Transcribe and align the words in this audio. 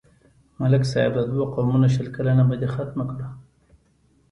ملک 0.59 0.83
صاحب 0.91 1.11
د 1.17 1.21
دوو 1.29 1.43
قومونو 1.53 1.87
شل 1.95 2.07
کلنه 2.15 2.43
بدي 2.49 2.67
ختمه 2.75 3.05
کړه. 3.11 3.27